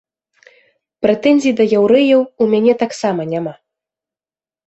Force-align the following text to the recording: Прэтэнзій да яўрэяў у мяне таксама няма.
Прэтэнзій 1.05 1.53
да 1.59 1.63
яўрэяў 1.79 2.21
у 2.45 2.49
мяне 2.53 2.73
таксама 2.83 3.21
няма. 3.35 3.53